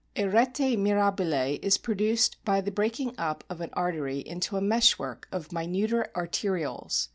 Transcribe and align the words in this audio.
A 0.15 0.25
rete 0.27 0.77
mirabile 0.79 1.59
is 1.61 1.77
produced 1.77 2.43
by 2.43 2.59
the 2.59 2.71
breaking 2.71 3.13
up 3.19 3.43
of 3.51 3.61
an 3.61 3.69
artery 3.73 4.17
into 4.17 4.57
a 4.57 4.59
meshwork 4.59 5.27
of 5.31 5.49
minuter 5.51 6.07
arterioles. 6.15 7.09